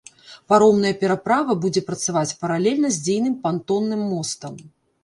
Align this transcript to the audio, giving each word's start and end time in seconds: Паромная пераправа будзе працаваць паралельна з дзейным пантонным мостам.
Паромная 0.53 0.93
пераправа 1.03 1.57
будзе 1.67 1.83
працаваць 1.91 2.35
паралельна 2.41 2.87
з 2.97 3.05
дзейным 3.05 3.41
пантонным 3.47 4.01
мостам. 4.17 4.53